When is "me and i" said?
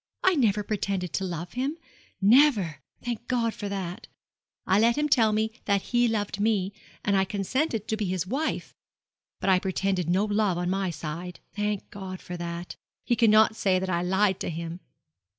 6.39-7.23